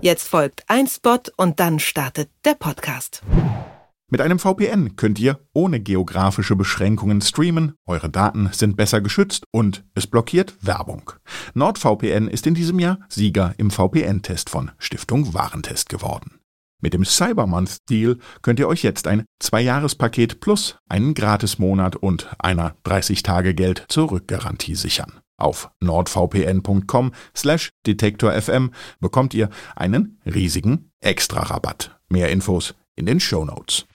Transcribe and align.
Jetzt 0.00 0.28
folgt 0.28 0.62
ein 0.68 0.86
Spot 0.86 1.18
und 1.36 1.58
dann 1.58 1.80
startet 1.80 2.30
der 2.44 2.54
Podcast. 2.54 3.22
Mit 4.10 4.20
einem 4.20 4.38
VPN 4.38 4.94
könnt 4.96 5.18
ihr 5.18 5.40
ohne 5.52 5.80
geografische 5.80 6.56
Beschränkungen 6.56 7.20
streamen, 7.20 7.74
eure 7.84 8.08
Daten 8.08 8.48
sind 8.52 8.76
besser 8.76 9.00
geschützt 9.00 9.44
und 9.50 9.84
es 9.94 10.06
blockiert 10.06 10.56
Werbung. 10.62 11.12
NordVPN 11.54 12.28
ist 12.28 12.46
in 12.46 12.54
diesem 12.54 12.78
Jahr 12.78 13.00
Sieger 13.08 13.54
im 13.58 13.70
VPN-Test 13.70 14.48
von 14.50 14.70
Stiftung 14.78 15.34
Warentest 15.34 15.88
geworden. 15.88 16.38
Mit 16.80 16.94
dem 16.94 17.04
Cyber 17.04 17.48
Month 17.48 17.78
Deal 17.90 18.18
könnt 18.40 18.60
ihr 18.60 18.68
euch 18.68 18.84
jetzt 18.84 19.08
ein 19.08 19.24
Zwei-Jahres-Paket 19.40 20.38
plus 20.38 20.76
einen 20.88 21.12
Gratis-Monat 21.12 21.96
und 21.96 22.28
einer 22.38 22.76
30-Tage-Geld-Zurück-Garantie 22.84 24.76
sichern. 24.76 25.20
Auf 25.38 25.70
nordvpn.com 25.80 27.12
slash 27.34 27.70
detektorfm 27.86 28.70
bekommt 29.00 29.32
ihr 29.34 29.48
einen 29.76 30.20
riesigen 30.26 30.90
Extra-Rabatt. 31.00 31.98
Mehr 32.08 32.30
Infos 32.30 32.74
in 32.96 33.06
den 33.06 33.20
Show 33.20 33.44
Notes. 33.44 33.86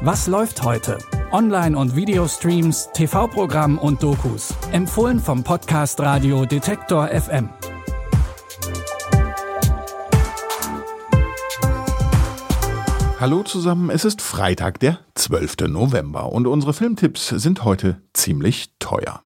Was 0.00 0.26
läuft 0.26 0.64
heute? 0.64 0.98
Online- 1.30 1.78
und 1.78 1.94
Videostreams, 1.94 2.90
TV-Programm 2.92 3.78
und 3.78 4.02
Dokus. 4.02 4.52
Empfohlen 4.72 5.20
vom 5.20 5.44
Podcast 5.44 6.00
Radio 6.00 6.44
Detektor 6.44 7.08
FM. 7.08 7.48
Hallo 13.22 13.44
zusammen, 13.44 13.88
es 13.88 14.04
ist 14.04 14.20
Freitag, 14.20 14.80
der 14.80 14.98
12. 15.14 15.68
November 15.68 16.32
und 16.32 16.48
unsere 16.48 16.72
Filmtipps 16.72 17.28
sind 17.28 17.62
heute 17.62 18.02
ziemlich 18.12 18.74
teuer. 18.80 19.22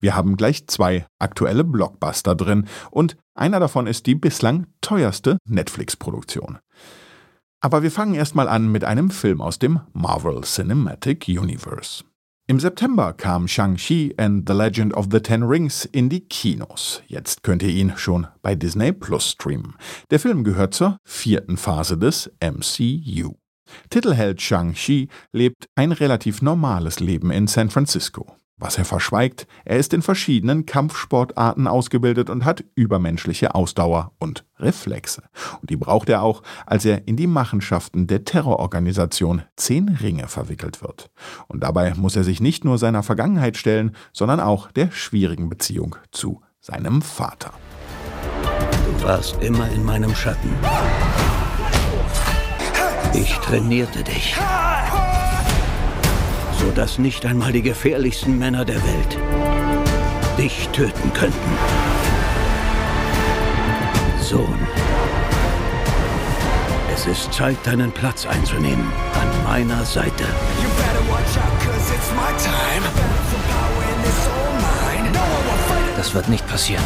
Wir 0.00 0.14
haben 0.14 0.36
gleich 0.36 0.66
zwei 0.66 1.06
aktuelle 1.18 1.64
Blockbuster 1.64 2.34
drin 2.34 2.68
und 2.90 3.16
einer 3.34 3.58
davon 3.58 3.86
ist 3.86 4.04
die 4.04 4.14
bislang 4.14 4.66
teuerste 4.82 5.38
Netflix-Produktion. 5.46 6.58
Aber 7.62 7.82
wir 7.82 7.90
fangen 7.90 8.12
erstmal 8.12 8.48
an 8.48 8.70
mit 8.70 8.84
einem 8.84 9.10
Film 9.10 9.40
aus 9.40 9.58
dem 9.58 9.80
Marvel 9.94 10.42
Cinematic 10.42 11.24
Universe. 11.26 12.04
Im 12.50 12.58
September 12.58 13.12
kam 13.12 13.46
Shang-Chi 13.46 14.14
and 14.16 14.48
the 14.48 14.54
Legend 14.54 14.94
of 14.94 15.08
the 15.10 15.20
Ten 15.20 15.42
Rings 15.42 15.84
in 15.84 16.08
die 16.08 16.20
Kinos. 16.20 17.02
Jetzt 17.06 17.42
könnt 17.42 17.62
ihr 17.62 17.68
ihn 17.68 17.92
schon 17.98 18.26
bei 18.40 18.54
Disney 18.54 18.90
Plus 18.90 19.32
streamen. 19.32 19.74
Der 20.10 20.18
Film 20.18 20.44
gehört 20.44 20.72
zur 20.72 20.96
vierten 21.04 21.58
Phase 21.58 21.98
des 21.98 22.32
MCU. 22.40 23.34
Titelheld 23.90 24.40
Shang-Chi 24.40 25.08
lebt 25.30 25.66
ein 25.74 25.92
relativ 25.92 26.40
normales 26.40 27.00
Leben 27.00 27.30
in 27.30 27.48
San 27.48 27.68
Francisco. 27.68 28.38
Was 28.60 28.76
er 28.76 28.84
verschweigt, 28.84 29.46
er 29.64 29.78
ist 29.78 29.94
in 29.94 30.02
verschiedenen 30.02 30.66
Kampfsportarten 30.66 31.68
ausgebildet 31.68 32.28
und 32.28 32.44
hat 32.44 32.64
übermenschliche 32.74 33.54
Ausdauer 33.54 34.12
und 34.18 34.44
Reflexe. 34.58 35.22
Und 35.60 35.70
die 35.70 35.76
braucht 35.76 36.08
er 36.08 36.22
auch, 36.22 36.42
als 36.66 36.84
er 36.84 37.06
in 37.06 37.16
die 37.16 37.28
Machenschaften 37.28 38.08
der 38.08 38.24
Terrororganisation 38.24 39.42
Zehn 39.56 39.88
Ringe 39.88 40.26
verwickelt 40.26 40.82
wird. 40.82 41.10
Und 41.46 41.62
dabei 41.62 41.94
muss 41.94 42.16
er 42.16 42.24
sich 42.24 42.40
nicht 42.40 42.64
nur 42.64 42.78
seiner 42.78 43.04
Vergangenheit 43.04 43.56
stellen, 43.56 43.94
sondern 44.12 44.40
auch 44.40 44.72
der 44.72 44.90
schwierigen 44.90 45.48
Beziehung 45.48 45.94
zu 46.10 46.42
seinem 46.60 47.00
Vater. 47.00 47.52
Du 48.84 49.04
warst 49.04 49.40
immer 49.40 49.70
in 49.70 49.84
meinem 49.84 50.14
Schatten. 50.16 50.50
Ich 53.14 53.32
trainierte 53.38 54.02
dich 54.02 54.36
sodass 56.58 56.98
nicht 56.98 57.24
einmal 57.26 57.52
die 57.52 57.62
gefährlichsten 57.62 58.38
Männer 58.38 58.64
der 58.64 58.76
Welt 58.76 59.18
dich 60.38 60.68
töten 60.68 61.12
könnten. 61.14 61.58
Sohn, 64.20 64.58
es 66.94 67.06
ist 67.06 67.32
Zeit, 67.32 67.56
deinen 67.64 67.90
Platz 67.90 68.26
einzunehmen 68.26 68.86
an 69.14 69.44
meiner 69.44 69.84
Seite. 69.84 70.24
Das 75.96 76.14
wird 76.14 76.28
nicht 76.28 76.46
passieren. 76.46 76.84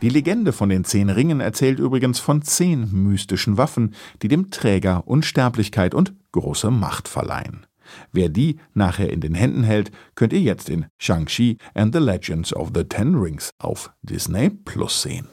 Die 0.00 0.08
Legende 0.08 0.52
von 0.52 0.68
den 0.68 0.84
zehn 0.84 1.10
Ringen 1.10 1.40
erzählt 1.40 1.80
übrigens 1.80 2.20
von 2.20 2.42
zehn 2.42 2.88
mystischen 2.92 3.56
Waffen, 3.56 3.94
die 4.22 4.28
dem 4.28 4.50
Träger 4.50 5.08
Unsterblichkeit 5.08 5.92
und 5.92 6.14
große 6.30 6.70
Macht 6.70 7.08
verleihen. 7.08 7.66
Wer 8.12 8.28
die 8.28 8.58
nachher 8.74 9.10
in 9.12 9.20
den 9.20 9.34
Händen 9.34 9.64
hält, 9.64 9.90
könnt 10.14 10.32
ihr 10.32 10.40
jetzt 10.40 10.68
in 10.68 10.86
Shang-Chi 10.98 11.58
and 11.74 11.92
the 11.92 12.00
Legends 12.00 12.54
of 12.54 12.70
the 12.74 12.84
Ten 12.84 13.16
Rings 13.16 13.50
auf 13.58 13.90
Disney 14.02 14.50
Plus 14.50 15.02
sehen. 15.02 15.26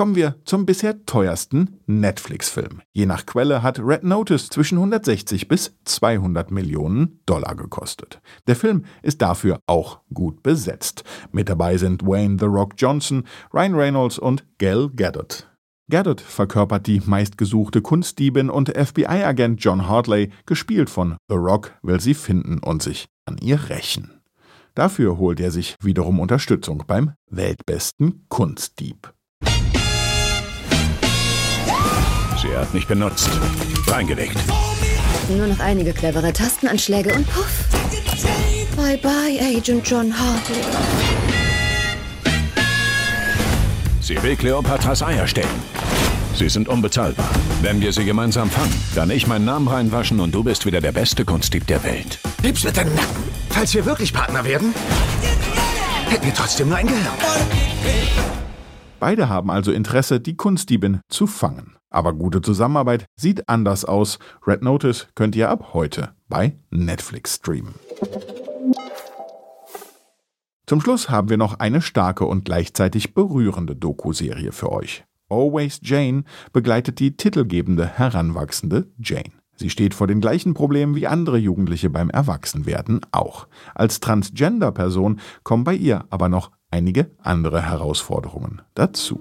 Kommen 0.00 0.16
wir 0.16 0.36
zum 0.46 0.64
bisher 0.64 1.04
teuersten 1.04 1.78
Netflix-Film. 1.84 2.80
Je 2.94 3.04
nach 3.04 3.26
Quelle 3.26 3.62
hat 3.62 3.78
Red 3.80 4.02
Notice 4.02 4.48
zwischen 4.48 4.78
160 4.78 5.46
bis 5.46 5.76
200 5.84 6.50
Millionen 6.50 7.20
Dollar 7.26 7.54
gekostet. 7.54 8.22
Der 8.46 8.56
Film 8.56 8.86
ist 9.02 9.20
dafür 9.20 9.60
auch 9.66 10.00
gut 10.14 10.42
besetzt. 10.42 11.04
Mit 11.32 11.50
dabei 11.50 11.76
sind 11.76 12.02
Wayne 12.06 12.38
The 12.40 12.46
Rock 12.46 12.76
Johnson, 12.78 13.24
Ryan 13.52 13.74
Reynolds 13.74 14.18
und 14.18 14.46
Gal 14.56 14.88
Gadot. 14.88 15.46
Gadot 15.90 16.22
verkörpert 16.22 16.86
die 16.86 17.02
meistgesuchte 17.04 17.82
Kunstdiebin 17.82 18.48
und 18.48 18.70
FBI-Agent 18.70 19.62
John 19.62 19.86
Hartley, 19.86 20.30
gespielt 20.46 20.88
von 20.88 21.18
The 21.28 21.36
Rock, 21.36 21.72
will 21.82 22.00
sie 22.00 22.14
finden 22.14 22.60
und 22.60 22.82
sich 22.82 23.04
an 23.26 23.36
ihr 23.36 23.68
rächen. 23.68 24.22
Dafür 24.74 25.18
holt 25.18 25.40
er 25.40 25.50
sich 25.50 25.76
wiederum 25.82 26.20
Unterstützung 26.20 26.84
beim 26.86 27.12
weltbesten 27.28 28.24
Kunstdieb. 28.30 29.12
Sie 32.40 32.56
hat 32.56 32.72
mich 32.72 32.86
benutzt. 32.86 33.28
Reingelegt. 33.86 34.36
Nur 35.28 35.46
noch 35.46 35.60
einige 35.60 35.92
clevere 35.92 36.32
Tastenanschläge 36.32 37.14
und 37.14 37.26
puff. 37.30 37.64
Bye 38.76 38.96
bye, 38.98 39.38
Agent 39.40 39.88
John 39.88 40.12
Hartley. 40.12 40.56
Sie 44.00 44.22
will 44.22 44.36
Kleopatras 44.36 45.02
Eier 45.02 45.26
stellen. 45.26 45.48
Sie 46.34 46.48
sind 46.48 46.68
unbezahlbar. 46.68 47.28
Wenn 47.60 47.80
wir 47.80 47.92
sie 47.92 48.04
gemeinsam 48.04 48.50
fangen, 48.50 48.74
dann 48.94 49.10
ich 49.10 49.26
meinen 49.26 49.44
Namen 49.44 49.68
reinwaschen 49.68 50.18
und 50.20 50.34
du 50.34 50.42
bist 50.42 50.64
wieder 50.64 50.80
der 50.80 50.92
beste 50.92 51.24
Kunstdieb 51.24 51.66
der 51.66 51.84
Welt. 51.84 52.18
Lieb's 52.42 52.64
mit 52.64 52.76
deinem 52.76 52.94
Nacken. 52.94 53.22
Falls 53.50 53.74
wir 53.74 53.84
wirklich 53.84 54.12
Partner 54.12 54.44
werden, 54.44 54.74
hätten 56.08 56.24
wir 56.24 56.34
trotzdem 56.34 56.68
nur 56.68 56.78
ein 56.78 56.86
Gehirn. 56.86 57.06
Beide 59.00 59.30
haben 59.30 59.50
also 59.50 59.72
Interesse, 59.72 60.20
die 60.20 60.36
Kunstdiebin 60.36 61.00
zu 61.08 61.26
fangen. 61.26 61.76
Aber 61.88 62.12
gute 62.12 62.42
Zusammenarbeit 62.42 63.06
sieht 63.16 63.48
anders 63.48 63.86
aus. 63.86 64.18
Red 64.46 64.62
Notice 64.62 65.08
könnt 65.14 65.34
ihr 65.34 65.48
ab 65.48 65.70
heute 65.72 66.10
bei 66.28 66.54
Netflix 66.70 67.36
streamen. 67.36 67.74
Zum 70.66 70.82
Schluss 70.82 71.08
haben 71.08 71.30
wir 71.30 71.38
noch 71.38 71.58
eine 71.58 71.80
starke 71.80 72.26
und 72.26 72.44
gleichzeitig 72.44 73.14
berührende 73.14 73.74
Doku-Serie 73.74 74.52
für 74.52 74.70
euch. 74.70 75.02
Always 75.30 75.80
Jane 75.82 76.24
begleitet 76.52 77.00
die 77.00 77.16
titelgebende 77.16 77.86
heranwachsende 77.86 78.86
Jane. 78.98 79.32
Sie 79.56 79.70
steht 79.70 79.94
vor 79.94 80.06
den 80.06 80.20
gleichen 80.20 80.54
Problemen 80.54 80.94
wie 80.94 81.06
andere 81.06 81.38
Jugendliche 81.38 81.90
beim 81.90 82.10
Erwachsenwerden 82.10 83.00
auch. 83.12 83.48
Als 83.74 84.00
Transgender-Person 84.00 85.20
kommen 85.42 85.64
bei 85.64 85.74
ihr 85.74 86.04
aber 86.10 86.28
noch 86.28 86.50
einige 86.70 87.10
andere 87.22 87.62
Herausforderungen 87.62 88.62
dazu. 88.74 89.18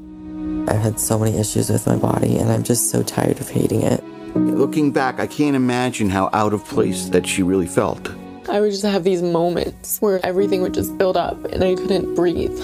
I've 0.68 0.84
had 0.84 1.00
so 1.00 1.18
many 1.18 1.38
issues 1.38 1.70
with 1.70 1.88
my 1.88 1.96
body 1.96 2.38
and 2.38 2.52
I'm 2.52 2.64
just 2.64 2.90
so 2.90 3.04
tired 3.04 3.40
of 3.40 3.50
hating 3.50 3.82
it. 3.82 4.04
Looking 4.36 4.92
back, 4.92 5.20
I 5.20 5.28
can't 5.28 5.56
imagine 5.56 6.10
how 6.10 6.30
out 6.34 6.54
of 6.54 6.64
place 6.64 7.10
that 7.10 7.26
she 7.26 7.42
really 7.44 7.68
felt. 7.68 8.10
I 8.48 8.60
would 8.60 8.72
just 8.72 8.84
have 8.84 9.04
these 9.04 9.22
moments 9.22 10.00
where 10.00 10.20
everything 10.24 10.62
would 10.62 10.74
just 10.74 10.98
build 10.98 11.18
up 11.18 11.44
and 11.46 11.64
I 11.64 11.76
couldn't 11.76 12.16
breathe. 12.16 12.58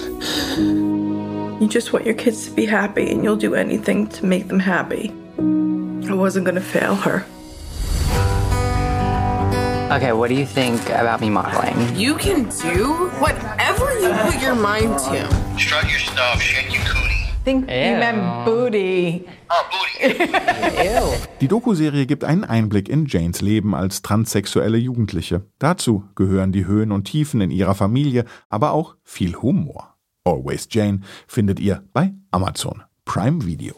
You 1.60 1.68
just 1.68 1.92
want 1.92 2.04
your 2.04 2.14
kids 2.14 2.46
to 2.46 2.50
be 2.52 2.66
happy 2.66 3.10
and 3.10 3.24
you'll 3.24 3.36
do 3.36 3.54
anything 3.54 4.08
to 4.08 4.26
make 4.26 4.48
them 4.48 4.60
happy. 4.60 5.12
I 5.38 6.14
wasn't 6.14 6.44
going 6.44 6.56
to 6.56 6.60
fail 6.60 6.94
her. 6.96 7.24
Okay, 9.88 10.12
what 10.12 10.28
do 10.30 10.34
you 10.34 10.44
think 10.46 10.80
about 10.90 11.20
me 11.20 11.30
modeling? 11.30 11.94
You 11.94 12.16
can 12.16 12.48
do 12.60 13.08
whatever 13.20 13.86
you 14.00 14.12
put 14.24 14.42
your 14.42 14.56
mind 14.56 14.98
to. 14.98 15.28
Strut 15.56 15.84
your 15.88 16.00
stuff, 16.00 16.42
shake 16.42 16.74
your 16.74 16.82
cootie. 16.84 17.30
Think 17.44 17.70
you 17.70 17.96
meant 17.96 18.44
booty. 18.44 19.24
Oh, 19.48 19.64
booty. 19.70 20.18
Die 21.40 21.46
Doku-Serie 21.46 22.06
gibt 22.06 22.24
einen 22.24 22.42
Einblick 22.42 22.88
in 22.88 23.06
Janes 23.06 23.40
Leben 23.40 23.76
als 23.76 24.02
transsexuelle 24.02 24.76
Jugendliche. 24.76 25.42
Dazu 25.60 26.02
gehören 26.16 26.50
die 26.50 26.66
Höhen 26.66 26.90
und 26.90 27.04
Tiefen 27.04 27.40
in 27.40 27.52
ihrer 27.52 27.76
Familie, 27.76 28.24
aber 28.48 28.72
auch 28.72 28.96
viel 29.04 29.36
Humor. 29.36 29.94
Always 30.24 30.66
Jane 30.68 31.02
findet 31.28 31.60
ihr 31.60 31.84
bei 31.92 32.12
Amazon 32.32 32.82
Prime 33.04 33.46
Video. 33.46 33.74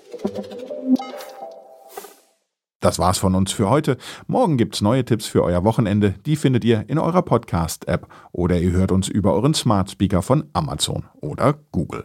Das 2.80 3.00
war's 3.00 3.18
von 3.18 3.34
uns 3.34 3.50
für 3.50 3.68
heute. 3.68 3.96
Morgen 4.28 4.56
gibt's 4.56 4.80
neue 4.80 5.04
Tipps 5.04 5.26
für 5.26 5.42
euer 5.42 5.64
Wochenende. 5.64 6.14
Die 6.26 6.36
findet 6.36 6.64
ihr 6.64 6.84
in 6.88 6.98
eurer 6.98 7.22
Podcast-App 7.22 8.06
oder 8.30 8.60
ihr 8.60 8.70
hört 8.70 8.92
uns 8.92 9.08
über 9.08 9.34
euren 9.34 9.54
Smart 9.54 9.90
Speaker 9.90 10.22
von 10.22 10.44
Amazon 10.52 11.04
oder 11.20 11.54
Google. 11.72 12.04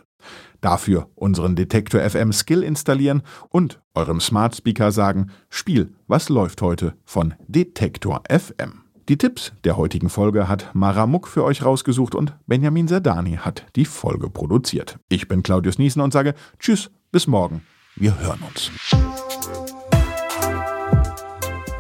Dafür 0.62 1.10
unseren 1.14 1.56
Detektor 1.56 2.02
FM 2.02 2.34
Skill 2.34 2.64
installieren 2.64 3.22
und 3.50 3.82
eurem 3.94 4.20
Smart 4.20 4.56
Speaker 4.56 4.92
sagen: 4.92 5.30
Spiel, 5.50 5.94
was 6.08 6.30
läuft 6.30 6.62
heute 6.64 6.96
von 7.06 7.36
Detektor 7.48 8.24
FM. 8.28 8.82
Die 9.10 9.18
Tipps 9.18 9.52
der 9.66 9.78
heutigen 9.78 10.10
Folge 10.10 10.48
hat 10.48 10.72
Mara 10.74 11.06
Muck 11.06 11.28
für 11.28 11.44
euch 11.44 11.64
rausgesucht 11.64 12.16
und 12.16 12.34
Benjamin 12.48 12.88
Serdani 12.88 13.36
hat 13.36 13.66
die 13.76 13.86
Folge 13.86 14.30
produziert. 14.30 14.98
Ich 15.10 15.28
bin 15.28 15.44
Claudius 15.44 15.78
Niesen 15.78 16.02
und 16.02 16.14
sage 16.14 16.34
Tschüss, 16.58 16.90
bis 17.12 17.28
morgen. 17.28 17.62
Wir 17.96 18.18
hören 18.20 18.40
uns. 18.48 18.72